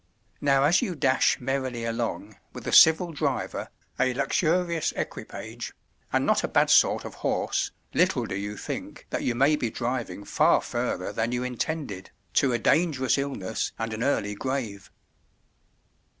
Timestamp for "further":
10.59-11.13